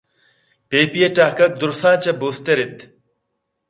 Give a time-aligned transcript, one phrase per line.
[0.69, 2.77] پیپی ءِ ٹہگک دُرٛستاں چہ برز تر اِت